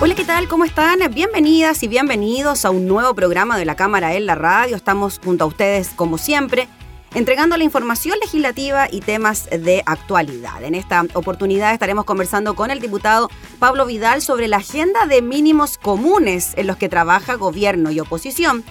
[0.00, 0.46] Hola, ¿qué tal?
[0.46, 1.00] ¿Cómo están?
[1.12, 4.76] Bienvenidas y bienvenidos a un nuevo programa de la Cámara en la Radio.
[4.76, 6.68] Estamos junto a ustedes, como siempre,
[7.14, 10.62] entregando la información legislativa y temas de actualidad.
[10.62, 15.78] En esta oportunidad estaremos conversando con el diputado Pablo Vidal sobre la agenda de mínimos
[15.78, 18.62] comunes en los que trabaja gobierno y oposición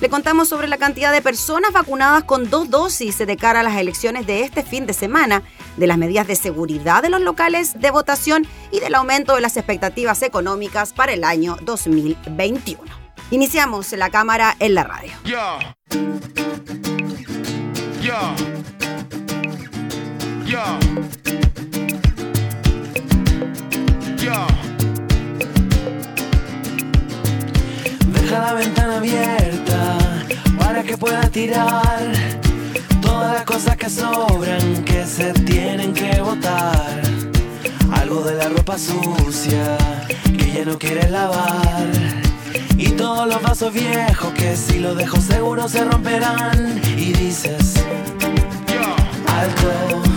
[0.00, 3.76] le contamos sobre la cantidad de personas vacunadas con dos dosis de cara a las
[3.76, 5.42] elecciones de este fin de semana,
[5.78, 9.56] de las medidas de seguridad de los locales de votación y del aumento de las
[9.56, 12.82] expectativas económicas para el año 2021.
[13.30, 15.12] Iniciamos la cámara en la radio.
[28.06, 29.98] Deja la ventana abierta
[30.58, 32.12] para que pueda tirar
[33.18, 37.02] todas las cosas que sobran que se tienen que botar.
[37.90, 39.76] Algo de la ropa sucia
[40.38, 41.88] que ya no quieres lavar.
[42.76, 46.80] Y todos los vasos viejos que si los dejo seguro se romperán.
[46.96, 47.74] Y dices,
[49.26, 50.07] alto,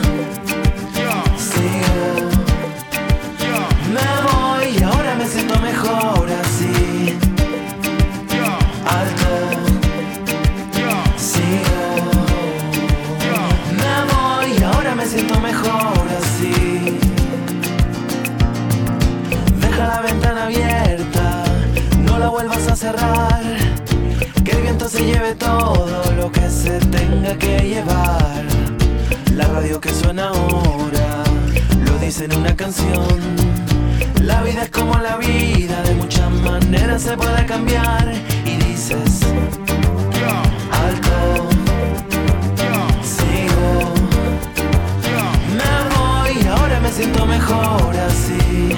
[24.92, 28.44] se lleve todo lo que se tenga que llevar.
[29.34, 31.24] La radio que suena ahora
[31.86, 33.18] lo dice en una canción.
[34.22, 38.12] La vida es como la vida, de muchas maneras se puede cambiar.
[38.46, 39.22] Y dices,
[40.84, 41.48] alto,
[43.02, 43.94] sigo,
[45.60, 48.76] me voy ahora me siento mejor así.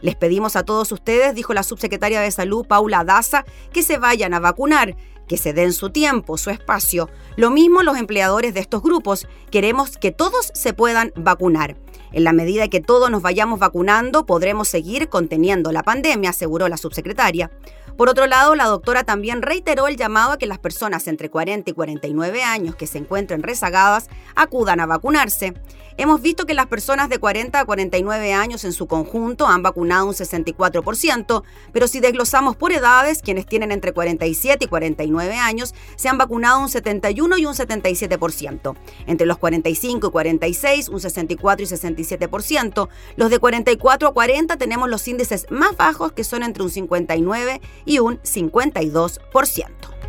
[0.00, 4.32] Les pedimos a todos ustedes, dijo la subsecretaria de Salud Paula Daza, que se vayan
[4.32, 4.96] a vacunar,
[5.30, 7.08] que se den su tiempo, su espacio.
[7.36, 9.28] Lo mismo los empleadores de estos grupos.
[9.52, 11.76] Queremos que todos se puedan vacunar.
[12.10, 16.76] En la medida que todos nos vayamos vacunando, podremos seguir conteniendo la pandemia, aseguró la
[16.76, 17.52] subsecretaria.
[18.00, 21.70] Por otro lado, la doctora también reiteró el llamado a que las personas entre 40
[21.70, 25.52] y 49 años que se encuentren rezagadas acudan a vacunarse.
[25.98, 30.06] Hemos visto que las personas de 40 a 49 años en su conjunto han vacunado
[30.06, 31.42] un 64%,
[31.74, 36.58] pero si desglosamos por edades, quienes tienen entre 47 y 49 años se han vacunado
[36.60, 38.76] un 71 y un 77%.
[39.08, 42.88] Entre los 45 y 46, un 64 y 67%.
[43.16, 47.60] Los de 44 a 40 tenemos los índices más bajos, que son entre un 59
[47.84, 49.99] y un 52%.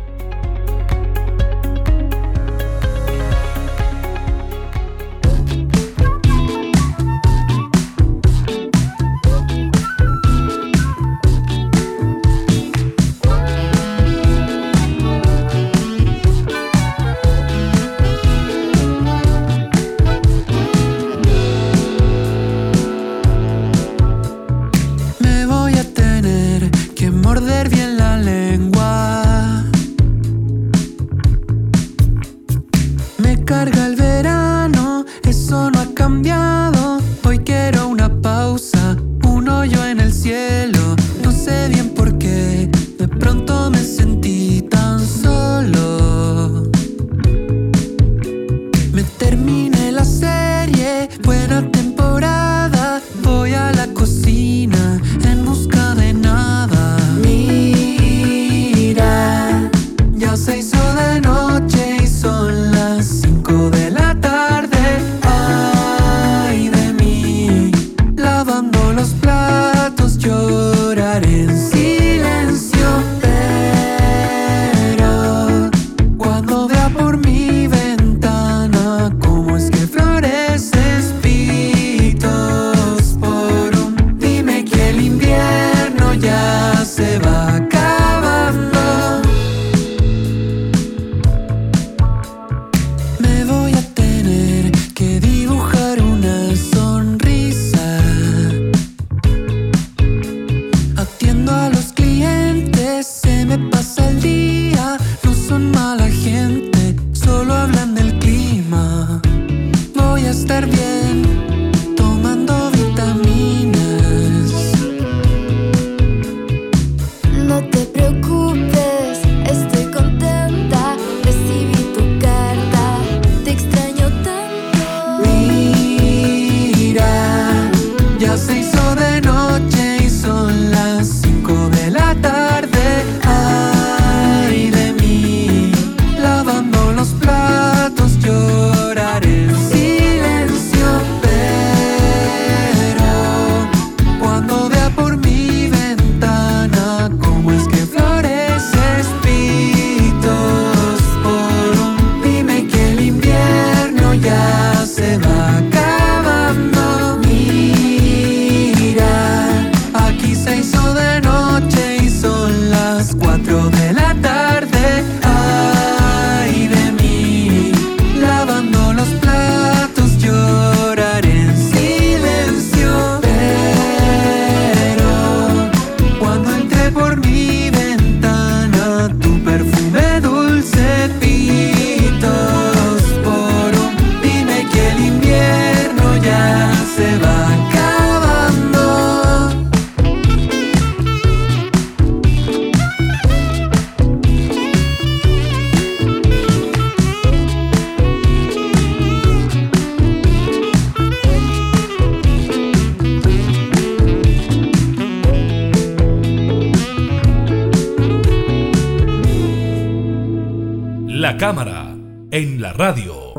[211.42, 211.96] Cámara,
[212.30, 213.32] en la radio.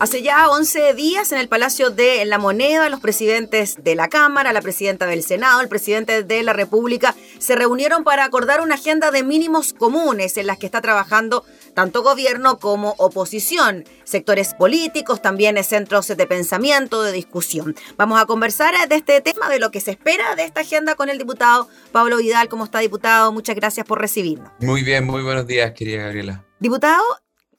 [0.00, 4.52] Hace ya 11 días en el Palacio de la Moneda, los presidentes de la Cámara,
[4.52, 9.12] la presidenta del Senado, el presidente de la República se reunieron para acordar una agenda
[9.12, 15.62] de mínimos comunes en las que está trabajando tanto gobierno como oposición, sectores políticos, también
[15.64, 17.74] centros de pensamiento, de discusión.
[17.96, 21.08] Vamos a conversar de este tema, de lo que se espera de esta agenda con
[21.08, 22.48] el diputado Pablo Vidal.
[22.48, 23.32] ¿Cómo está, diputado?
[23.32, 24.50] Muchas gracias por recibirnos.
[24.60, 26.44] Muy bien, muy buenos días, querida Gabriela.
[26.58, 27.02] Diputado,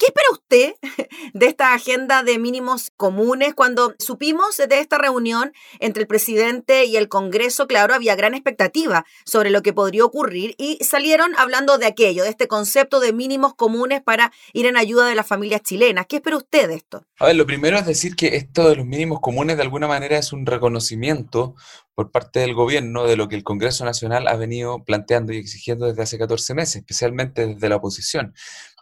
[0.04, 0.74] ¿Qué espera usted
[1.34, 3.54] de esta agenda de mínimos comunes?
[3.54, 9.06] Cuando supimos de esta reunión entre el presidente y el Congreso, claro, había gran expectativa
[9.24, 13.54] sobre lo que podría ocurrir y salieron hablando de aquello, de este concepto de mínimos
[13.54, 16.06] comunes para ir en ayuda de las familias chilenas.
[16.10, 17.06] ¿Qué espera usted de esto?
[17.20, 20.18] A ver, lo primero es decir que esto de los mínimos comunes de alguna manera
[20.18, 21.56] es un reconocimiento
[21.96, 25.86] por parte del gobierno de lo que el Congreso Nacional ha venido planteando y exigiendo
[25.86, 28.34] desde hace 14 meses, especialmente desde la oposición.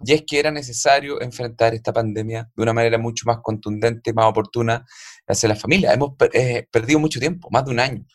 [0.06, 4.26] Y es que era necesario enfrentar esta pandemia de una manera mucho más contundente, más
[4.26, 4.86] oportuna
[5.28, 5.94] hacia las familias.
[5.94, 8.06] Hemos eh, perdido mucho tiempo, más de un año.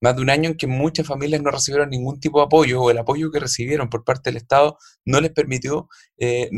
[0.00, 2.90] Más de un año en que muchas familias no recibieron ningún tipo de apoyo o
[2.90, 6.50] el apoyo que recibieron por parte del Estado no les permitió eh,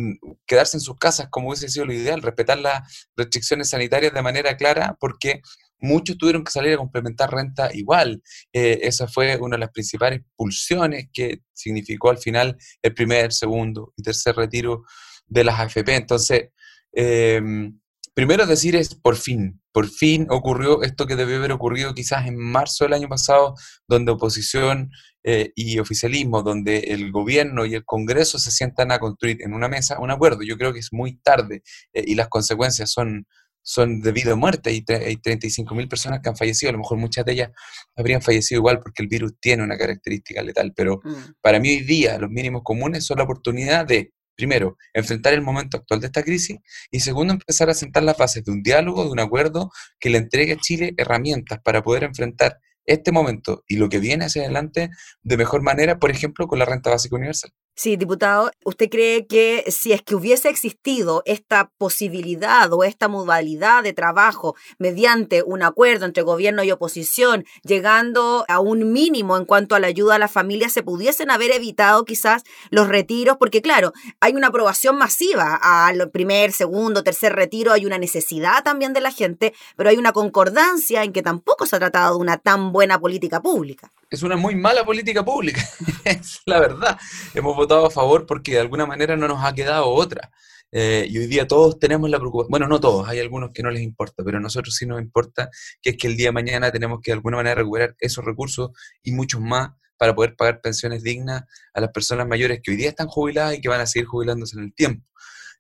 [0.45, 4.57] quedarse en sus casas como hubiese sido lo ideal, respetar las restricciones sanitarias de manera
[4.57, 5.40] clara porque
[5.80, 8.23] muchos tuvieron que salir a complementar renta igual.
[8.52, 13.92] Eh, esa fue una de las principales pulsiones que significó al final el primer, segundo
[13.97, 14.85] y tercer retiro
[15.26, 15.94] de las AFP.
[15.94, 16.49] Entonces,
[16.92, 17.78] em,
[18.14, 22.37] primero decir es por fin, por fin ocurrió esto que debió haber ocurrido quizás en
[22.37, 23.54] marzo del año pasado,
[23.87, 24.90] donde oposición
[25.25, 29.68] eh, y oficialismo, donde el gobierno y el Congreso se sientan a construir en una
[29.68, 30.42] mesa un acuerdo.
[30.42, 33.26] Yo creo que es muy tarde eh, y las consecuencias son,
[33.68, 34.70] son de vida o muerte.
[34.70, 37.50] Hay, hay 35.000 personas que han fallecido, a lo mejor muchas de ellas
[37.94, 41.34] habrían fallecido igual porque el virus tiene una característica letal, pero mm.
[41.42, 45.76] para mí hoy día los mínimos comunes son la oportunidad de, primero, enfrentar el momento
[45.76, 46.56] actual de esta crisis
[46.90, 49.70] y segundo, empezar a sentar las bases de un diálogo, de un acuerdo
[50.00, 54.25] que le entregue a Chile herramientas para poder enfrentar este momento y lo que viene
[54.25, 54.88] hacia adelante
[55.20, 57.52] de mejor manera, por ejemplo, con la renta básica universal.
[57.80, 63.85] Sí, diputado, ¿usted cree que si es que hubiese existido esta posibilidad o esta modalidad
[63.85, 69.76] de trabajo mediante un acuerdo entre gobierno y oposición, llegando a un mínimo en cuanto
[69.76, 73.37] a la ayuda a las familias, se pudiesen haber evitado quizás los retiros?
[73.37, 78.92] Porque claro, hay una aprobación masiva al primer, segundo, tercer retiro, hay una necesidad también
[78.92, 82.38] de la gente, pero hay una concordancia en que tampoco se ha tratado de una
[82.38, 85.62] tan buena política pública es una muy mala política pública,
[86.05, 86.99] es la verdad.
[87.35, 90.31] Hemos votado a favor porque de alguna manera no nos ha quedado otra.
[90.71, 93.71] Eh, y hoy día todos tenemos la preocupación, bueno, no todos, hay algunos que no
[93.71, 95.49] les importa, pero a nosotros sí nos importa,
[95.81, 98.71] que es que el día de mañana tenemos que de alguna manera recuperar esos recursos
[99.03, 102.91] y muchos más para poder pagar pensiones dignas a las personas mayores que hoy día
[102.91, 105.07] están jubiladas y que van a seguir jubilándose en el tiempo.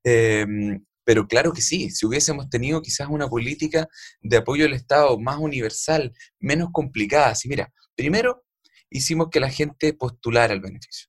[0.04, 3.88] Em, pero claro que sí, si hubiésemos tenido quizás una política
[4.20, 8.46] de apoyo del Estado más universal, menos complicada, si mira, Primero,
[8.90, 11.08] hicimos que la gente postulara el beneficio.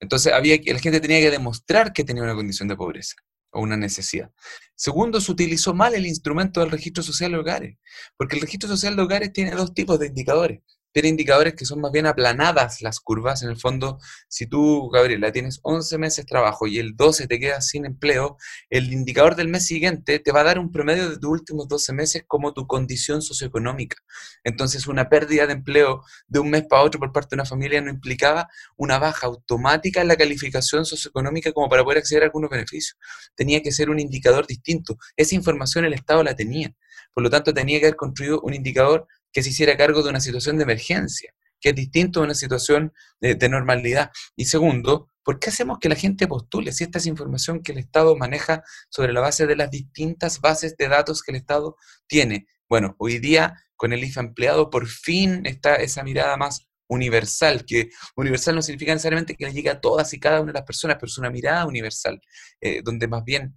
[0.00, 3.14] Entonces, había la gente tenía que demostrar que tenía una condición de pobreza
[3.52, 4.32] o una necesidad.
[4.74, 7.78] Segundo, se utilizó mal el instrumento del registro social de hogares,
[8.16, 10.60] porque el registro social de hogares tiene dos tipos de indicadores
[10.92, 13.42] tiene indicadores que son más bien aplanadas las curvas.
[13.42, 17.38] En el fondo, si tú, Gabriela, tienes 11 meses de trabajo y el 12 te
[17.38, 18.36] quedas sin empleo,
[18.70, 21.92] el indicador del mes siguiente te va a dar un promedio de tus últimos 12
[21.92, 23.96] meses como tu condición socioeconómica.
[24.44, 27.80] Entonces, una pérdida de empleo de un mes para otro por parte de una familia
[27.80, 32.50] no implicaba una baja automática en la calificación socioeconómica como para poder acceder a algunos
[32.50, 32.98] beneficios.
[33.34, 34.98] Tenía que ser un indicador distinto.
[35.16, 36.74] Esa información el Estado la tenía.
[37.14, 40.20] Por lo tanto, tenía que haber construido un indicador que se hiciera cargo de una
[40.20, 44.10] situación de emergencia, que es distinto a una situación de, normalidad.
[44.36, 47.78] Y segundo, ¿por qué hacemos que la gente postule si esta es información que el
[47.78, 52.46] Estado maneja sobre la base de las distintas bases de datos que el Estado tiene?
[52.68, 57.90] Bueno, hoy día con el IFA empleado por fin está esa mirada más universal, que
[58.16, 60.96] universal no significa necesariamente que le llegue a todas y cada una de las personas,
[60.96, 62.20] pero es una mirada universal,
[62.60, 63.54] eh, donde más bien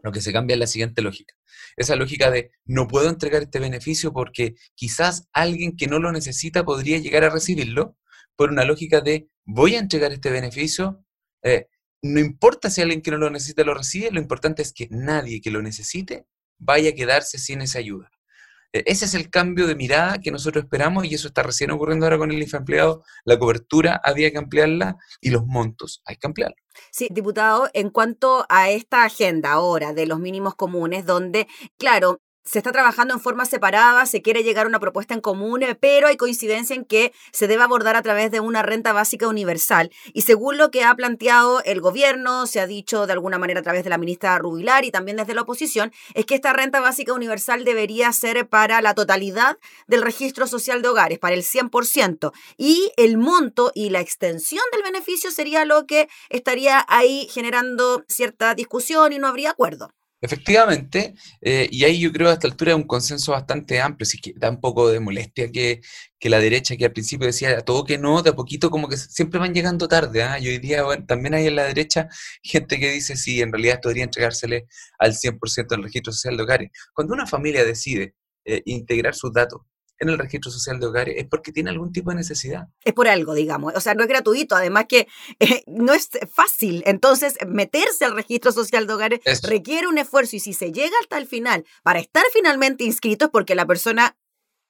[0.00, 1.34] lo que se cambia es la siguiente lógica.
[1.76, 6.64] Esa lógica de no puedo entregar este beneficio porque quizás alguien que no lo necesita
[6.64, 7.96] podría llegar a recibirlo,
[8.36, 11.04] por una lógica de voy a entregar este beneficio,
[11.42, 11.66] eh,
[12.02, 15.40] no importa si alguien que no lo necesita lo recibe, lo importante es que nadie
[15.40, 16.26] que lo necesite
[16.58, 18.10] vaya a quedarse sin esa ayuda.
[18.72, 22.06] E-, ese es el cambio de mirada que nosotros esperamos y eso está recién ocurriendo
[22.06, 23.02] ahora con el empleado.
[23.24, 26.58] La cobertura había que ampliarla y los montos hay que ampliarlos.
[26.92, 32.58] Sí, diputado, en cuanto a esta agenda ahora de los mínimos comunes, donde, claro, se
[32.58, 36.06] está trabajando en forma separada, se quiere llegar a una propuesta en común, eh, pero
[36.06, 39.90] hay coincidencia en que se debe abordar a través de una renta básica universal.
[40.14, 43.62] Y según lo que ha planteado el gobierno, se ha dicho de alguna manera a
[43.62, 47.12] través de la ministra Rubilar y también desde la oposición, es que esta renta básica
[47.12, 52.32] universal debería ser para la totalidad del registro social de hogares, para el 100%.
[52.56, 58.54] Y el monto y la extensión del beneficio sería lo que estaría ahí generando cierta
[58.54, 59.90] discusión y no habría acuerdo.
[60.20, 64.32] Efectivamente, eh, y ahí yo creo a esta altura un consenso bastante amplio, así que
[64.36, 65.80] da un poco de molestia que,
[66.22, 68.96] la derecha, que al principio decía a todo que no, de a poquito como que
[68.96, 70.38] siempre van llegando tarde, ¿ah?
[70.40, 72.08] y hoy día también hay en la derecha
[72.42, 74.66] gente que dice, sí, en realidad debería entregársele
[74.98, 76.70] al 100% del registro social de hogares.
[76.92, 79.60] Cuando una familia decide eh, integrar sus datos
[79.98, 82.68] en el registro social de hogares es porque tiene algún tipo de necesidad.
[82.84, 83.74] Es por algo, digamos.
[83.76, 85.08] O sea, no es gratuito, además que
[85.40, 86.82] eh, no es fácil.
[86.86, 91.18] Entonces, meterse al registro social de hogares requiere un esfuerzo y si se llega hasta
[91.18, 94.16] el final para estar finalmente inscrito es porque la persona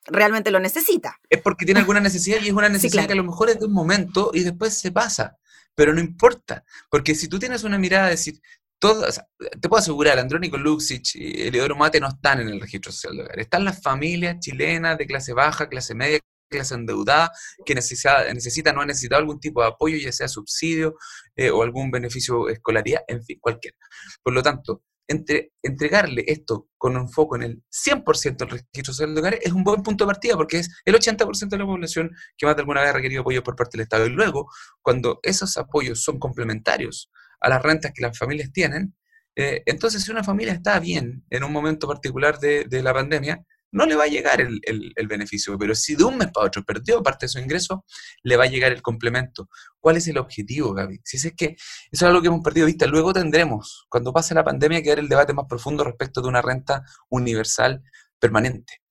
[0.07, 1.21] realmente lo necesita.
[1.29, 3.67] Es porque tiene alguna necesidad y es una necesidad que a lo mejor es de
[3.67, 5.37] un momento y después se pasa.
[5.75, 8.41] Pero no importa, porque si tú tienes una mirada de decir,
[8.81, 13.23] te puedo asegurar, Andrónico Luxich y Eliodoro Mate no están en el registro social de
[13.23, 13.41] hogar.
[13.41, 17.33] Están las familias chilenas de clase baja, clase media, clase endeudada,
[17.65, 20.97] que necesita, necesitan o han necesitado algún tipo de apoyo, ya sea subsidio
[21.37, 23.77] eh, o algún beneficio escolaridad, en fin, cualquiera.
[24.23, 29.15] Por lo tanto, entre, entregarle esto con un foco en el 100% del registro social
[29.15, 32.11] de hogares es un buen punto de partida porque es el 80% de la población
[32.37, 34.07] que más de alguna vez ha requerido apoyo por parte del Estado.
[34.07, 34.51] Y luego,
[34.83, 38.95] cuando esos apoyos son complementarios a las rentas que las familias tienen,
[39.41, 43.87] eh, entonces si una familia está bien en un momento particular de, la pandemia, no
[43.87, 47.27] le va a llegar el, beneficio, pero si de un mes para otro perdió parte
[47.27, 47.85] de su ingreso,
[48.25, 49.49] le va a llegar el complemento.
[49.79, 51.01] ¿Cuál es el objetivo, Gaby?
[51.05, 51.59] Si es que eso
[51.93, 54.99] es algo que hemos perdido de vista, luego tendremos, cuando pase la pandemia, que dar
[54.99, 57.83] el debate más profundo respecto de una renta universal
[58.19, 58.83] permanente.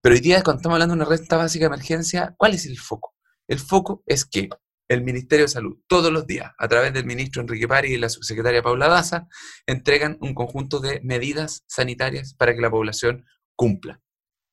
[0.00, 2.78] Pero hoy día, cuando estamos hablando de una renta básica de emergencia, ¿cuál es el
[2.78, 3.14] foco?
[3.46, 4.48] El foco es que
[4.88, 8.08] el Ministerio de Salud todos los días, a través del ministro Enrique Pari y la
[8.08, 9.28] subsecretaria Paula Daza,
[9.66, 13.24] entregan un conjunto de medidas sanitarias para que la población
[13.54, 14.00] cumpla.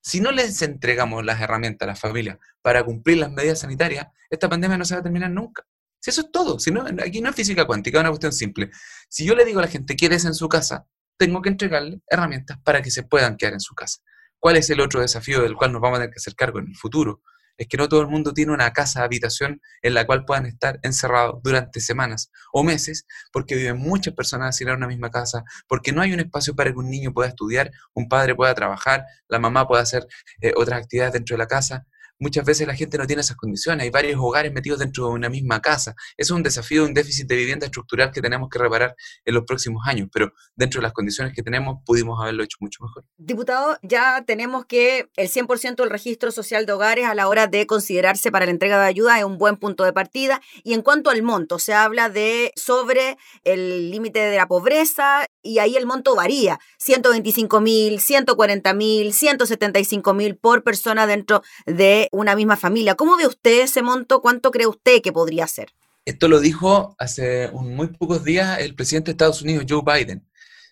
[0.02, 4.50] Si no les entregamos las herramientas a las familias para cumplir las medidas sanitarias, esta
[4.50, 5.66] pandemia no se va a terminar nunca.
[6.00, 8.70] Si eso es todo, si no, aquí no es física cuántica, es una cuestión simple.
[9.08, 10.86] Si yo le digo a la gente, quédese en su casa,
[11.18, 14.02] tengo que entregarle herramientas para que se puedan quedar en su casa.
[14.40, 16.68] ¿Cuál es el otro desafío del cual nos vamos a tener que hacer cargo en
[16.68, 17.22] el futuro?
[17.58, 20.80] Es que no todo el mundo tiene una casa, habitación en la cual puedan estar
[20.84, 26.02] encerrados durante semanas o meses, porque viven muchas personas en una misma casa, porque no
[26.02, 29.68] hay un espacio para que un niño pueda estudiar, un padre pueda trabajar, la mamá
[29.68, 30.08] pueda hacer
[30.42, 31.86] eh, otras actividades dentro de la casa
[32.20, 35.30] muchas veces la gente no tiene esas condiciones, hay varios hogares metidos dentro de una
[35.30, 35.96] misma casa.
[36.18, 38.96] Es un desafío, un déficit de vivienda estructural que tenemos que reparar
[39.26, 42.84] en los próximos años, pero dentro de las condiciones que tenemos pudimos haberlo hecho mucho
[42.84, 43.06] mejor.
[43.18, 47.66] Diputado, ya tenemos que el 100% del registro social de hogares a la hora de
[47.68, 50.42] considerarse para la entrega de ayuda es un buen punto de partida.
[50.64, 55.60] Y en cuanto al monto, se habla de sobre el límite de la pobreza y
[55.60, 62.36] ahí el monto varía, 125 mil, 140 mil, 175 mil por persona dentro de una
[62.36, 62.96] misma familia.
[62.96, 64.22] ¿Cómo ve usted ese monto?
[64.22, 65.74] ¿Cuánto cree usted que podría ser?
[66.06, 70.28] Esto lo dijo hace muy pocos días el presidente de Estados Unidos, Joe Biden.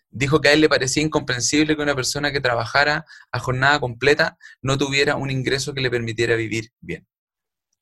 [0.09, 4.37] Dijo que a él le parecía incomprensible que una persona que trabajara a jornada completa
[4.61, 7.07] no tuviera un ingreso que le permitiera vivir bien.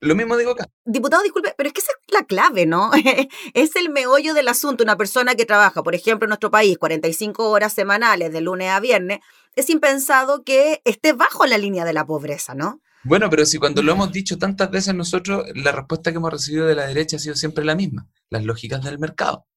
[0.02, 0.70] Lo mismo digo acá.
[0.86, 2.92] Diputado, disculpe, pero es que esa es la clave, ¿no?
[3.54, 4.84] es el meollo del asunto.
[4.84, 8.80] Una persona que trabaja, por ejemplo, en nuestro país 45 horas semanales de lunes a
[8.80, 9.20] viernes,
[9.56, 12.80] es impensado que esté bajo la línea de la pobreza, ¿no?
[13.04, 16.66] Bueno, pero si cuando lo hemos dicho tantas veces nosotros, la respuesta que hemos recibido
[16.66, 19.48] de la derecha ha sido siempre la misma, las lógicas del mercado.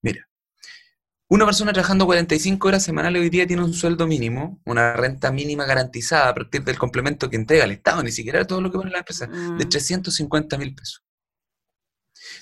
[0.00, 0.28] Mira,
[1.28, 5.64] una persona trabajando 45 horas semanales hoy día tiene un sueldo mínimo, una renta mínima
[5.64, 8.92] garantizada a partir del complemento que entrega el Estado, ni siquiera todo lo que pone
[8.92, 10.60] la empresa, de 350 mm.
[10.60, 11.02] mil pesos.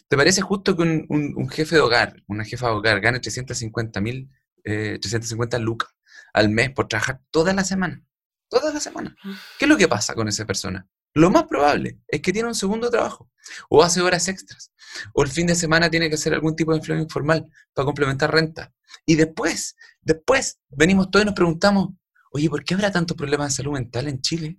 [0.06, 4.30] ¿Te parece justo que un, jefe de hogar, una jefa de hogar, gane 350 mil,
[4.62, 5.90] 350 eh, lucas
[6.34, 8.04] al mes por trabajar toda la semana?
[8.48, 9.16] Toda la semana.
[9.22, 9.32] Mm.
[9.58, 10.86] ¿Qué es lo que pasa con esa persona?
[11.14, 13.30] Lo más probable es que tiene un segundo trabajo,
[13.68, 14.72] o hace horas extras,
[15.12, 18.32] o el fin de semana tiene que hacer algún tipo de empleo informal para complementar
[18.32, 18.72] renta.
[19.06, 21.90] Y después, después venimos todos y nos preguntamos,
[22.32, 24.58] oye, ¿por qué habrá tantos problemas de salud mental en Chile?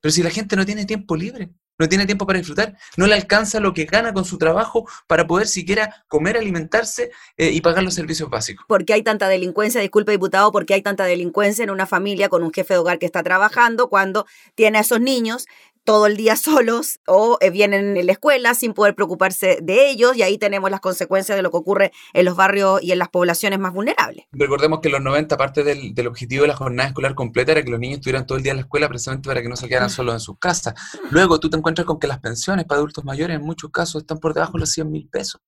[0.00, 1.52] Pero si la gente no tiene tiempo libre
[1.82, 5.26] no tiene tiempo para disfrutar, no le alcanza lo que gana con su trabajo para
[5.26, 8.64] poder siquiera comer, alimentarse eh, y pagar los servicios básicos.
[8.68, 9.80] ¿Por qué hay tanta delincuencia?
[9.80, 13.00] Disculpe, diputado, ¿por qué hay tanta delincuencia en una familia con un jefe de hogar
[13.00, 15.46] que está trabajando cuando tiene a esos niños
[15.84, 20.16] todo el día solos o eh, vienen en la escuela sin poder preocuparse de ellos
[20.16, 23.08] y ahí tenemos las consecuencias de lo que ocurre en los barrios y en las
[23.08, 24.26] poblaciones más vulnerables.
[24.32, 27.62] Recordemos que en los 90 parte del, del objetivo de la jornada escolar completa era
[27.62, 29.68] que los niños estuvieran todo el día en la escuela precisamente para que no se
[29.68, 30.74] quedaran solos en sus casas.
[31.10, 34.18] Luego tú te encuentras con que las pensiones para adultos mayores en muchos casos están
[34.18, 35.40] por debajo de los 100 mil pesos,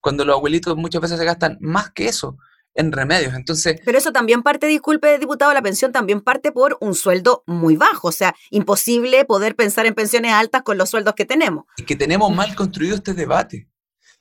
[0.00, 2.36] cuando los abuelitos muchas veces se gastan más que eso
[2.74, 3.34] en remedios.
[3.34, 3.80] Entonces.
[3.84, 8.08] Pero eso también parte, disculpe, diputado, la pensión también parte por un sueldo muy bajo.
[8.08, 11.64] O sea, imposible poder pensar en pensiones altas con los sueldos que tenemos.
[11.76, 13.68] Y que tenemos mal construido este debate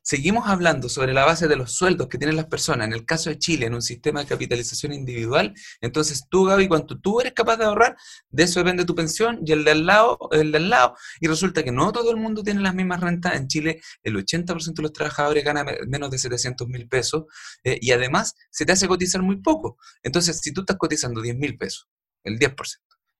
[0.02, 3.30] seguimos hablando sobre la base de los sueldos que tienen las personas, en el caso
[3.30, 7.58] de Chile, en un sistema de capitalización individual, entonces tú, Gaby, cuando tú eres capaz
[7.58, 7.96] de ahorrar,
[8.30, 11.28] de eso depende tu pensión y el de al lado, el de al lado, y
[11.28, 13.36] resulta que no todo el mundo tiene las mismas rentas.
[13.36, 17.26] En Chile, el 80% de los trabajadores gana menos de 700 mil pesos
[17.64, 19.78] eh, y además se te hace cotizar muy poco.
[20.04, 21.90] Entonces, si tú estás cotizando 10 mil pesos,
[22.24, 22.56] el 10%,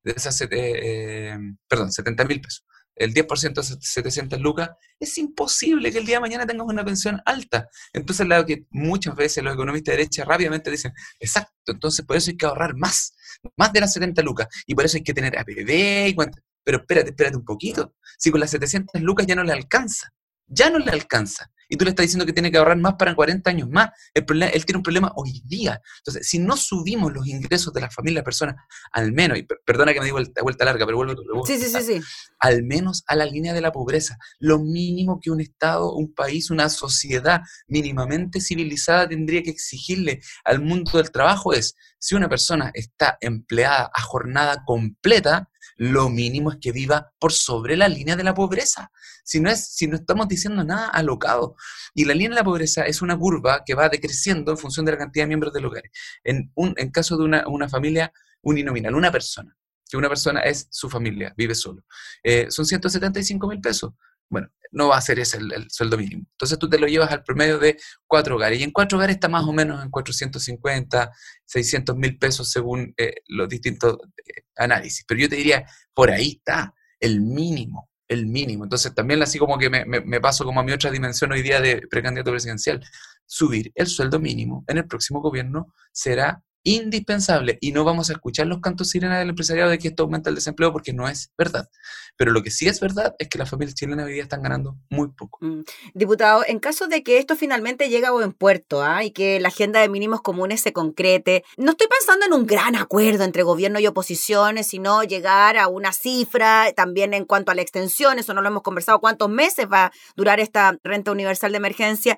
[0.04, 2.66] de esas, eh, eh, perdón, 70 mil pesos,
[2.96, 7.22] el 10% de 700 lucas, es imposible que el día de mañana tengas una pensión
[7.26, 7.68] alta.
[7.94, 12.32] Entonces, lo que muchas veces los economistas de derecha rápidamente dicen, exacto, entonces por eso
[12.32, 13.14] hay que ahorrar más,
[13.58, 16.40] más de las 70 lucas, y por eso hay que tener APB y cuánto.
[16.64, 17.96] Pero espérate, espérate un poquito.
[18.18, 20.14] Si con las 700 lucas ya no le alcanza,
[20.52, 23.16] ya no le alcanza y tú le estás diciendo que tiene que ahorrar más para
[23.16, 23.92] 40 años más.
[24.14, 25.82] El problema, él tiene un problema hoy día.
[26.00, 28.56] Entonces, si no subimos los ingresos de las familias, personas,
[28.92, 31.58] al menos, y perdona que me digo vuelta, vuelta larga, pero vuelvo a tu sí,
[31.58, 32.02] sí, sí, sí.
[32.40, 34.18] al menos a la línea de la pobreza.
[34.40, 40.60] Lo mínimo que un Estado, un país, una sociedad mínimamente civilizada tendría que exigirle al
[40.60, 46.58] mundo del trabajo es, si una persona está empleada a jornada completa, lo mínimo es
[46.60, 48.92] que viva por sobre la línea de la pobreza.
[49.24, 51.56] Si no, es, si no estamos diciendo nada alocado.
[51.94, 54.94] Y la línea de la pobreza es una curva que va decreciendo en función de
[54.94, 55.84] la cantidad de miembros del hogar.
[56.24, 59.56] En, un, en caso de una, una familia uninominal, una persona,
[59.90, 61.84] que una persona es su familia, vive solo,
[62.24, 63.94] eh, son 175 mil pesos.
[64.30, 66.26] Bueno, no va a ser ese el, sueldo mínimo.
[66.32, 68.60] Entonces tú te lo llevas al promedio de cuatro hogares.
[68.60, 71.12] Y en cuatro hogares está más o menos en 450,
[71.46, 75.06] 600 mil pesos según eh, los distintos eh, análisis.
[75.08, 78.64] Pero yo te diría, por ahí está el mínimo, el mínimo.
[78.64, 81.60] Entonces también así como que me, me paso como a mi otra dimensión hoy día
[81.60, 82.84] de precandidato presidencial.
[83.26, 88.48] Subir el sueldo mínimo en el próximo gobierno será indispensable y no vamos a escuchar
[88.48, 91.70] los cantos sirenas del empresariado de que esto aumenta el desempleo porque no es verdad.
[92.18, 94.78] Pero lo que sí es verdad es que las familias chilenas hoy día están ganando
[94.90, 95.40] muy poco.
[95.42, 95.62] Mm.
[95.94, 99.04] Diputado, en caso de que esto finalmente llegue a buen puerto ¿ah?
[99.04, 102.76] y que la agenda de mínimos comunes se concrete, no estoy pensando en un gran
[102.76, 107.62] acuerdo entre gobierno y oposiciones, sino llegar a una cifra también en cuanto a la
[107.62, 111.58] extensión, eso no lo hemos conversado, cuántos meses va a durar esta renta universal de
[111.58, 112.18] emergencia.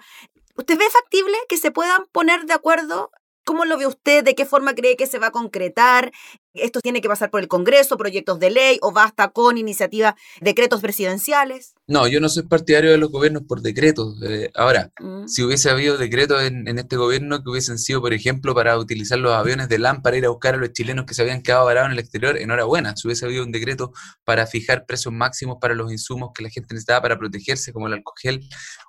[0.56, 3.10] ¿Usted ve factible que se puedan poner de acuerdo
[3.45, 4.23] ¿Cómo lo ve usted?
[4.23, 6.12] ¿De qué forma cree que se va a concretar?
[6.54, 10.82] ¿Esto tiene que pasar por el Congreso, proyectos de ley o basta con iniciativas, decretos
[10.82, 11.74] presidenciales?
[11.88, 14.16] No, yo no soy partidario de los gobiernos por decretos.
[14.24, 15.28] Eh, ahora, mm.
[15.28, 19.34] si hubiese habido decretos en, este gobierno que hubiesen sido, por ejemplo, para utilizar los
[19.34, 21.88] aviones de LAN para ir a buscar a los chilenos que se habían quedado varados
[21.88, 22.96] en el exterior, enhorabuena.
[22.96, 23.92] Si hubiese habido un decreto
[24.24, 27.94] para fijar precios máximos para los insumos que la gente necesitaba para protegerse, como el
[27.94, 28.42] alcohol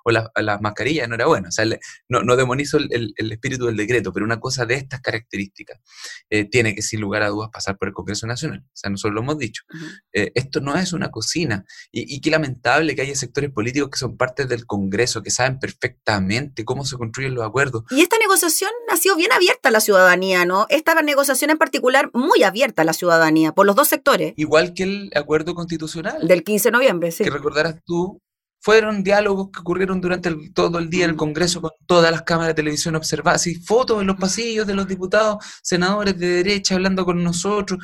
[0.03, 1.49] o las la mascarillas, enhorabuena.
[1.49, 1.65] O sea,
[2.07, 5.79] no, no demonizo el, espíritu del decreto, pero una cosa de estas características
[6.29, 8.63] eh, tiene que, sin lugar a dudas, pasar por el Congreso Nacional.
[8.65, 9.63] O sea, nosotros lo hemos dicho.
[10.11, 11.65] Eh, esto no es una cocina.
[11.91, 15.59] Y, y qué lamentable que haya sectores políticos que son parte del Congreso, que saben
[15.59, 17.83] perfectamente cómo se construyen los acuerdos.
[17.91, 20.65] Y esta negociación ha sido bien abierta a la ciudadanía, ¿no?
[20.69, 24.33] Esta negociación en particular muy abierta a la ciudadanía, por los dos sectores.
[24.35, 26.27] Igual que el acuerdo constitucional.
[26.27, 27.23] Del 15 de noviembre, sí.
[27.23, 28.21] Que recordarás tú,
[28.65, 32.47] fueron diálogos que ocurrieron durante todo el día en el Congreso con todas las cámaras
[32.47, 37.05] de televisión observadas y fotos en los pasillos de los diputados, senadores de derecha hablando
[37.05, 37.77] con nosotros.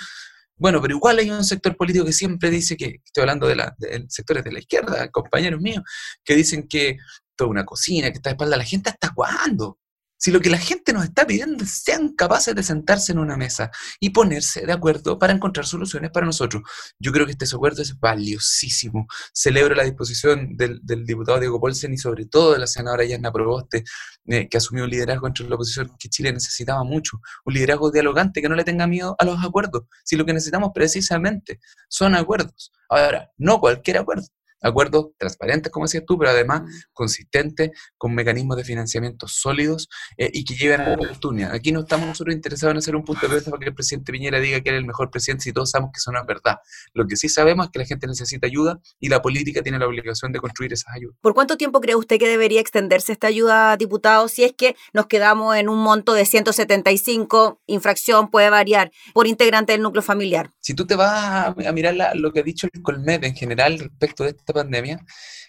[0.56, 3.76] Bueno, pero igual hay un sector político que siempre dice que, estoy hablando de, la,
[3.78, 5.84] de sectores de la izquierda, compañeros míos,
[6.24, 6.98] que dicen que
[7.36, 9.78] toda una cocina, que está de espalda a la gente, ¿hasta cuándo?
[10.22, 13.38] Si lo que la gente nos está pidiendo es sean capaces de sentarse en una
[13.38, 16.62] mesa y ponerse de acuerdo para encontrar soluciones para nosotros.
[17.00, 19.08] Yo creo que este acuerdo es valiosísimo.
[19.34, 23.84] Celebro la disposición del, diputado Diego Polsen y sobre todo de la senadora Yasna Proboste,
[24.28, 27.20] eh, que asumió un liderazgo entre la oposición que Chile necesitaba mucho.
[27.44, 29.86] Un liderazgo dialogante que no le tenga miedo a los acuerdos.
[30.04, 32.72] Si lo que necesitamos precisamente son acuerdos.
[32.90, 34.28] Ahora, no cualquier acuerdo
[34.62, 40.46] acuerdos transparentes, como decías tú, pero además consistentes, con mecanismos de financiamiento sólidos eh, y
[40.46, 41.54] que lleven a la oportunidad.
[41.54, 44.12] Aquí no estamos nosotros interesados en hacer un punto de vista para que el presidente
[44.12, 46.58] Piñera diga que era el mejor presidente si todos sabemos que eso no es verdad.
[46.94, 49.88] Lo que sí sabemos es que la gente necesita ayuda y la política tiene la
[49.88, 51.18] obligación de construir esas ayudas.
[51.22, 55.08] ¿Por cuánto tiempo cree usted que debería extenderse esta ayuda, diputado, si es que nos
[55.08, 60.52] quedamos en un monto de 175, infracción puede variar por integrante del núcleo familiar?
[60.60, 64.24] Si tú te vas a, mirar lo que ha dicho el Colmed en general respecto
[64.24, 65.00] de esta pandemia,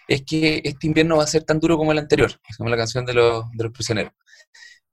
[0.07, 3.05] es que este invierno va a ser tan duro como el anterior, como la canción
[3.05, 4.13] de los, de los prisioneros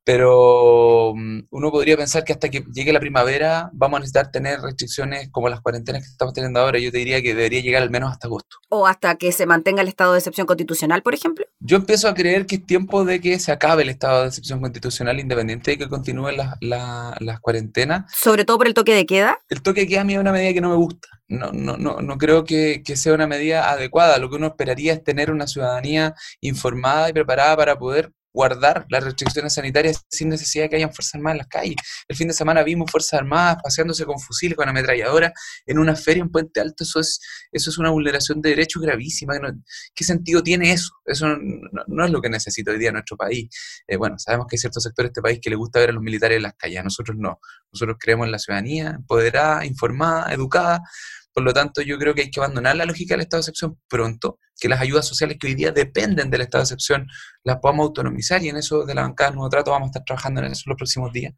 [0.04, 4.60] pero mm, uno podría pensar que hasta que llegue la primavera vamos a necesitar tener
[4.60, 6.78] restricciones como las cuarentenas que estamos teniendo ahora.
[6.78, 8.56] Yo te diría que debería llegar al menos hasta agosto.
[8.70, 11.44] ¿O hasta que se mantenga el estado de excepción constitucional, por ejemplo?
[11.60, 14.60] Yo empiezo a creer que es tiempo de que se acabe el estado de excepción
[14.60, 18.10] constitucional independiente de que continúen las, las cuarentenas.
[18.14, 19.38] ¿Sobre todo por el toque de queda?
[19.48, 21.08] El toque de queda a mí es una medida que no me gusta.
[21.28, 24.18] No, no, no, no creo que, que sea una medida adecuada.
[24.18, 29.04] Lo que uno esperaría es tener una ciudadanía informada y preparada para poder guardar las
[29.04, 31.76] restricciones sanitarias sin necesidad de que hayan Fuerzas Armadas en las calles.
[32.08, 35.32] El fin de semana vimos Fuerzas Armadas paseándose con fusiles, con ametralladoras
[35.66, 36.84] en una feria en Puente Alto.
[36.84, 37.20] Eso es,
[37.52, 39.34] eso es una vulneración de derechos gravísima.
[39.94, 40.92] ¿Qué sentido tiene eso?
[41.04, 41.26] Eso
[41.86, 43.48] no, es lo que necesita hoy día nuestro país.
[43.86, 45.92] Eh, bueno, sabemos que hay ciertos sectores de este país que le gusta ver a
[45.92, 46.84] los militares en las calles.
[46.84, 47.40] Nosotros no.
[47.72, 50.80] Nosotros creemos en la ciudadanía empoderada, informada, educada,
[51.32, 53.78] por lo tanto, yo creo que hay que abandonar la lógica del estado de excepción
[53.88, 57.06] pronto, que las ayudas sociales que hoy día dependen del estado de excepción
[57.44, 60.40] las podamos autonomizar y en eso de la bancada Nuevo Trato vamos a estar trabajando
[60.42, 61.34] en eso los próximos días.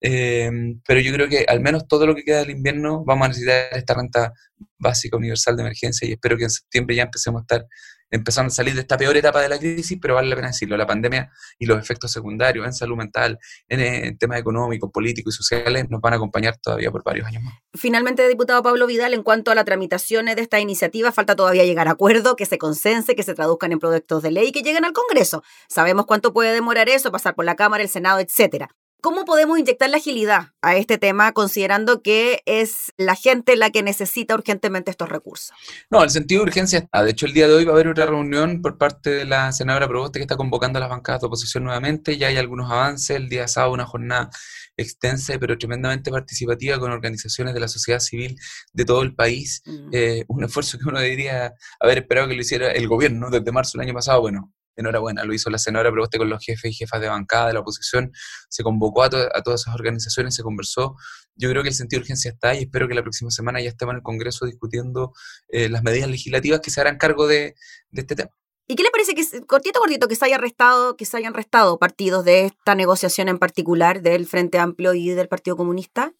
[0.00, 0.50] Eh,
[0.86, 3.68] pero yo creo que al menos todo lo que queda del invierno vamos a necesitar
[3.72, 4.32] esta renta
[4.78, 7.66] básica universal de emergencia y espero que en septiembre ya empecemos a estar
[8.10, 10.76] empezando a salir de esta peor etapa de la crisis, pero vale la pena decirlo,
[10.76, 13.38] la pandemia y los efectos secundarios en salud mental,
[13.68, 17.54] en, temas económicos, políticos y sociales nos van a acompañar todavía por varios años más.
[17.74, 21.88] Finalmente, diputado Pablo Vidal, en cuanto a la tramitación de esta iniciativa, falta todavía llegar
[21.88, 24.84] a acuerdo, que se consense, que se traduzcan en proyectos de ley y que lleguen
[24.84, 25.42] al Congreso.
[25.68, 28.70] Sabemos cuánto puede demorar eso, pasar por la Cámara, el Senado, etcétera.
[29.02, 33.82] ¿Cómo podemos inyectar la agilidad a este tema considerando que es la gente la que
[33.82, 35.52] necesita urgentemente estos recursos?
[35.90, 37.04] No, el sentido de urgencia está.
[37.04, 39.52] De hecho, el día de hoy va a haber otra reunión por parte de la
[39.52, 42.16] senadora Proboste que está convocando a las bancadas de oposición nuevamente.
[42.16, 43.16] Ya hay algunos avances.
[43.16, 44.30] El día sábado una jornada
[44.76, 48.36] extensa pero tremendamente participativa con organizaciones de la sociedad civil
[48.72, 49.62] de todo el país.
[49.64, 49.90] Mm.
[49.92, 53.78] Eh, un esfuerzo que uno diría haber esperado que lo hiciera el gobierno desde marzo
[53.78, 54.20] del año pasado.
[54.20, 57.54] Bueno, enhorabuena, lo hizo la senadora Proboste con los jefes y jefas de bancada de
[57.54, 58.12] la oposición,
[58.48, 60.96] se convocó a, todas esas organizaciones, se conversó.
[61.34, 63.68] Yo creo que el sentido de urgencia está y espero que la próxima semana ya
[63.68, 65.12] estemos en el Congreso discutiendo
[65.48, 67.54] eh, las medidas legislativas que se harán cargo de,
[67.92, 68.30] este tema.
[68.68, 71.78] ¿Y qué le parece que, cortito, cortito, que se haya arrestado, que se hayan restado
[71.78, 76.14] partidos de esta negociación en particular del Frente Amplio y del Partido Comunista?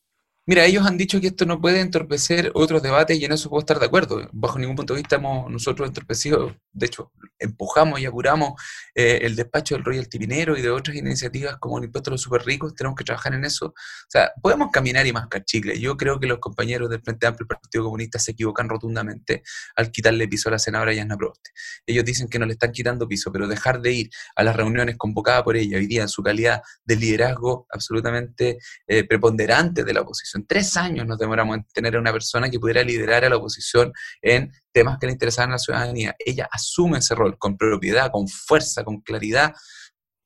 [0.48, 3.58] Mira, ellos han dicho que esto no puede entorpecer otros debates y en eso puedo
[3.58, 4.28] estar de acuerdo.
[4.32, 8.52] Bajo ningún punto de vista hemos nosotros entorpecido, de hecho, empujamos y apuramos
[8.94, 12.20] eh, el despacho del royalty minero y de otras iniciativas como el impuesto a los
[12.20, 13.66] super ricos, tenemos que trabajar en eso.
[13.66, 13.74] O
[14.08, 15.80] sea, podemos caminar y mascar chicle.
[15.80, 19.42] Yo creo que los compañeros del Frente Amplio y Partido Comunista se equivocan rotundamente
[19.74, 21.50] al quitarle piso a la senadora Yasna Proboste.
[21.84, 24.96] Ellos dicen que no le están quitando piso, pero dejar de ir a las reuniones
[24.96, 30.02] convocadas por ella hoy día en su calidad de liderazgo absolutamente eh, preponderante de la
[30.02, 33.28] oposición en tres años nos demoramos en tener a una persona que pudiera liderar a
[33.28, 36.14] la oposición en temas que le interesaban a la ciudadanía.
[36.18, 39.54] Ella asume ese rol con propiedad, con fuerza, con claridad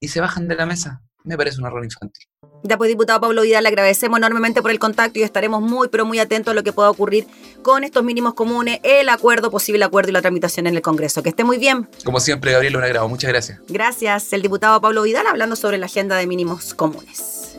[0.01, 1.03] y se bajan de la mesa.
[1.23, 2.27] Me parece un error infantil.
[2.63, 6.05] Ya pues, diputado Pablo Vidal, le agradecemos enormemente por el contacto y estaremos muy, pero
[6.05, 7.27] muy atentos a lo que pueda ocurrir
[7.63, 11.23] con estos mínimos comunes, el acuerdo, posible acuerdo y la tramitación en el Congreso.
[11.23, 11.89] Que esté muy bien.
[12.05, 13.09] Como siempre, Gabriel, un agrado.
[13.09, 13.61] Muchas gracias.
[13.69, 14.33] Gracias.
[14.33, 17.59] El diputado Pablo Vidal hablando sobre la agenda de mínimos comunes.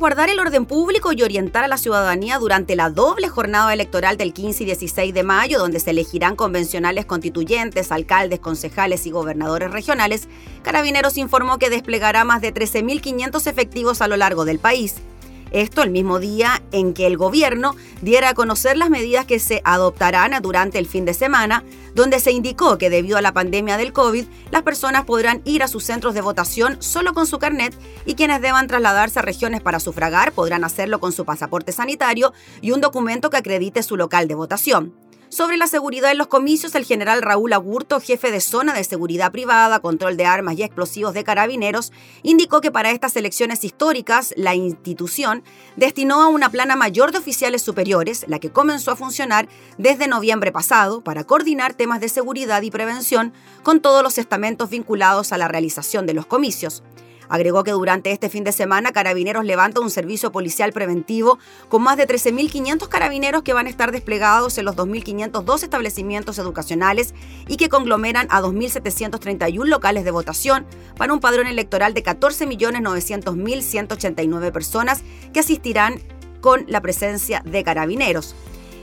[0.00, 4.32] Resguardar el orden público y orientar a la ciudadanía durante la doble jornada electoral del
[4.32, 10.26] 15 y 16 de mayo, donde se elegirán convencionales constituyentes, alcaldes, concejales y gobernadores regionales,
[10.62, 15.02] Carabineros informó que desplegará más de 13.500 efectivos a lo largo del país.
[15.50, 19.60] Esto el mismo día en que el gobierno diera a conocer las medidas que se
[19.64, 23.92] adoptarán durante el fin de semana, donde se indicó que debido a la pandemia del
[23.92, 27.74] COVID, las personas podrán ir a sus centros de votación solo con su carnet
[28.06, 32.70] y quienes deban trasladarse a regiones para sufragar podrán hacerlo con su pasaporte sanitario y
[32.70, 34.99] un documento que acredite su local de votación.
[35.30, 39.30] Sobre la seguridad en los comicios, el general Raúl Agurto, jefe de zona de seguridad
[39.30, 41.92] privada, control de armas y explosivos de carabineros,
[42.24, 45.44] indicó que para estas elecciones históricas, la institución
[45.76, 50.50] destinó a una plana mayor de oficiales superiores, la que comenzó a funcionar desde noviembre
[50.50, 55.46] pasado, para coordinar temas de seguridad y prevención con todos los estamentos vinculados a la
[55.46, 56.82] realización de los comicios.
[57.30, 61.38] Agregó que durante este fin de semana Carabineros levanta un servicio policial preventivo
[61.68, 67.14] con más de 13.500 carabineros que van a estar desplegados en los 2.502 establecimientos educacionales
[67.46, 70.66] y que conglomeran a 2.731 locales de votación
[70.96, 76.00] para un padrón electoral de 14.900.189 personas que asistirán
[76.40, 78.34] con la presencia de carabineros.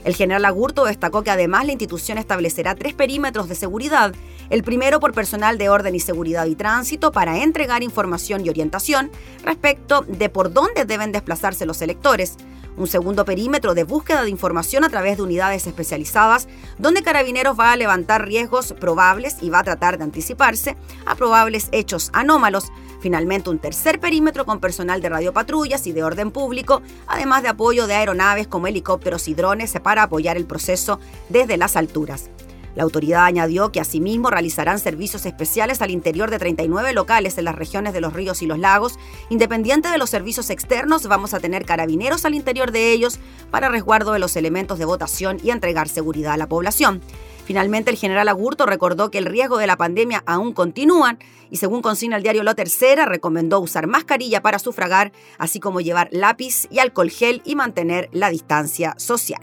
[0.06, 4.14] El general Agurto destacó que además la institución establecerá tres perímetros de seguridad
[4.50, 9.12] el primero por personal de orden y seguridad y tránsito para entregar información y orientación
[9.44, 12.38] respecto de por dónde deben desplazarse los electores.
[12.78, 17.72] Un segundo perímetro de búsqueda de información a través de unidades especializadas, donde Carabineros va
[17.72, 22.66] a levantar riesgos probables y va a tratar de anticiparse a probables hechos anómalos.
[23.02, 27.88] Finalmente, un tercer perímetro con personal de radiopatrullas y de orden público, además de apoyo
[27.88, 32.30] de aeronaves como helicópteros y drones para apoyar el proceso desde las alturas.
[32.78, 37.56] La autoridad añadió que asimismo realizarán servicios especiales al interior de 39 locales en las
[37.56, 39.00] regiones de los ríos y los lagos.
[39.32, 44.14] Independiente de los servicios externos, vamos a tener carabineros al interior de ellos para resguardo
[44.14, 47.02] de los elementos de votación y entregar seguridad a la población.
[47.46, 51.18] Finalmente, el general Agurto recordó que el riesgo de la pandemia aún continúa
[51.50, 56.10] y según consigna el diario La Tercera, recomendó usar mascarilla para sufragar, así como llevar
[56.12, 59.42] lápiz y alcohol gel y mantener la distancia social.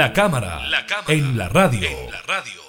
[0.00, 1.86] La cámara, la cámara en la radio.
[1.86, 2.62] En la radio.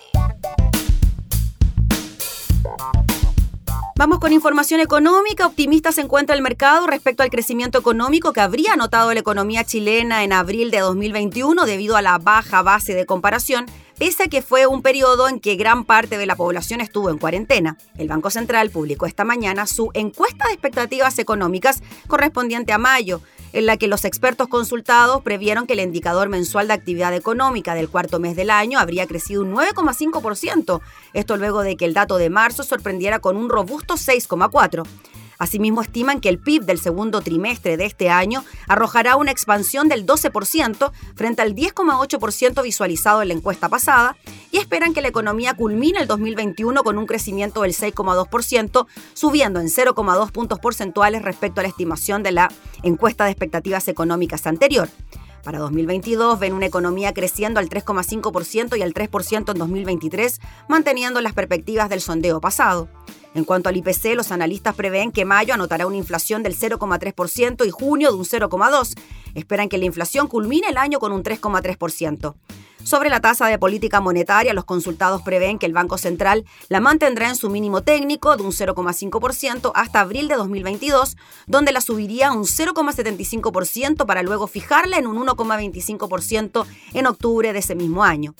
[3.95, 5.47] Vamos con información económica.
[5.47, 10.25] Optimista se encuentra el mercado respecto al crecimiento económico que habría notado la economía chilena
[10.25, 13.65] en abril de 2021 debido a la baja base de comparación,
[13.97, 17.17] pese a que fue un periodo en que gran parte de la población estuvo en
[17.17, 17.77] cuarentena.
[17.97, 23.21] El Banco Central publicó esta mañana su encuesta de expectativas económicas correspondiente a mayo
[23.53, 27.89] en la que los expertos consultados previeron que el indicador mensual de actividad económica del
[27.89, 30.81] cuarto mes del año habría crecido un 9,5%,
[31.13, 34.85] esto luego de que el dato de marzo sorprendiera con un robusto 6,4%.
[35.41, 40.05] Asimismo, estiman que el PIB del segundo trimestre de este año arrojará una expansión del
[40.05, 44.15] 12% frente al 10,8% visualizado en la encuesta pasada
[44.51, 48.85] y esperan que la economía culmine el 2021 con un crecimiento del 6,2%,
[49.15, 52.51] subiendo en 0,2 puntos porcentuales respecto a la estimación de la
[52.83, 54.89] encuesta de expectativas económicas anterior.
[55.43, 61.33] Para 2022 ven una economía creciendo al 3,5% y al 3% en 2023, manteniendo las
[61.33, 62.87] perspectivas del sondeo pasado.
[63.33, 67.71] En cuanto al IPC, los analistas prevén que mayo anotará una inflación del 0,3% y
[67.71, 68.99] junio de un 0,2%.
[69.33, 72.35] Esperan que la inflación culmine el año con un 3,3%.
[72.83, 77.29] Sobre la tasa de política monetaria, los consultados prevén que el Banco Central la mantendrá
[77.29, 81.15] en su mínimo técnico de un 0,5% hasta abril de 2022,
[81.47, 87.59] donde la subiría a un 0,75% para luego fijarla en un 1,25% en octubre de
[87.59, 88.33] ese mismo año.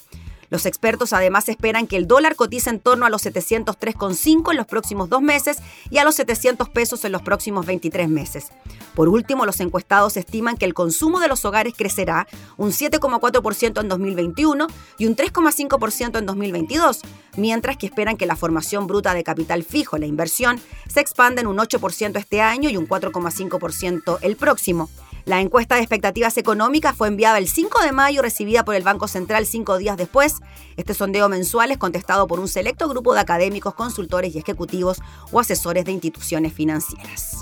[0.52, 4.68] Los expertos además esperan que el dólar cotice en torno a los 703,5 en los
[4.68, 5.58] próximos dos meses
[5.90, 8.50] y a los 700 pesos en los próximos 23 meses.
[8.94, 12.28] Por último, los encuestados estiman que el consumo de los hogares crecerá
[12.58, 17.00] un 7,4% en 2021 y un 3,5% en 2022,
[17.38, 21.48] mientras que esperan que la formación bruta de capital fijo, la inversión, se expanda en
[21.48, 24.90] un 8% este año y un 4,5% el próximo.
[25.26, 29.08] La encuesta de expectativas económicas fue enviada el 5 de mayo, recibida por el Banco
[29.08, 30.38] Central cinco días después.
[30.78, 35.00] Este sondeo mensual es contestado por un selecto grupo de académicos, consultores y ejecutivos
[35.32, 37.38] o asesores de instituciones financieras.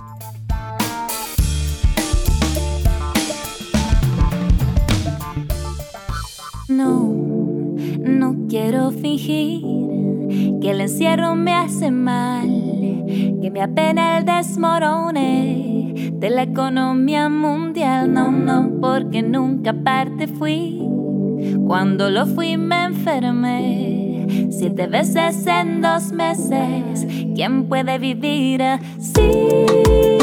[6.68, 7.16] No,
[8.00, 9.62] no quiero fingir
[10.62, 12.48] que el encierro me hace mal,
[13.42, 15.89] que me apena el desmorone
[16.20, 18.13] de la economía mundial.
[18.13, 20.82] No, no, porque nunca parte fui.
[21.65, 24.28] Cuando lo fui me enfermé.
[24.51, 27.07] Siete veces en dos meses.
[27.36, 30.18] ¿Quién puede vivir así?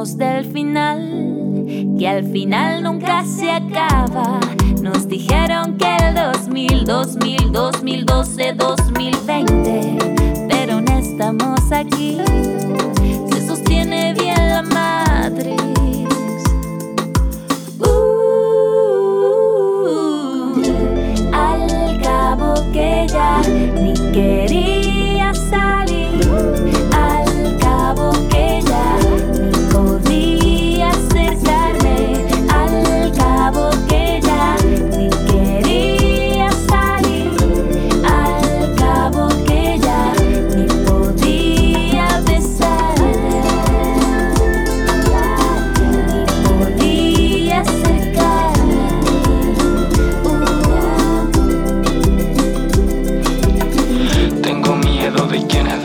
[0.00, 1.66] Del final
[1.98, 4.40] que al final nunca se acaba.
[4.80, 9.98] Nos dijeron que el 2000, 2000, 2012, 2020,
[10.48, 12.16] pero no estamos aquí.
[13.30, 15.60] Se sostiene bien la matriz.
[17.78, 18.22] Uh,
[21.34, 24.79] al cabo que ya ni quería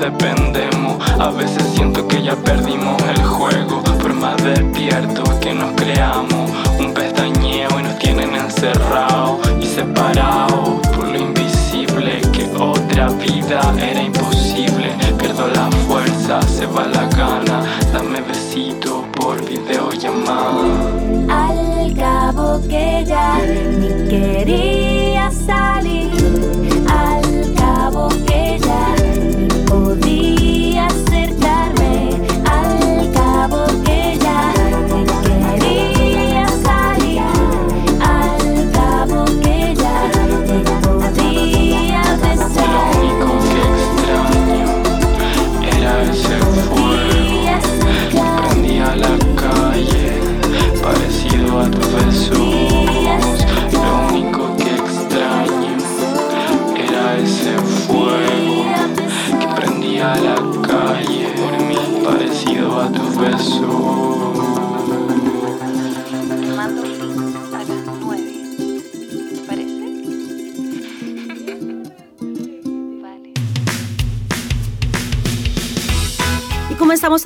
[0.06, 0.98] dependemos.
[1.20, 3.82] A veces siento que ya perdimos el juego.
[4.02, 11.08] Por más despiertos que nos creamos, un pestañeo y nos tienen encerrados y separados por
[11.08, 12.22] lo invisible.
[12.34, 14.94] Que otra vida era imposible.
[15.18, 17.64] Pierdo la fuerza, se va la gana.
[17.92, 20.66] Dame besito por videollamada.
[21.30, 23.40] Al cabo que ya
[23.80, 24.95] ni quería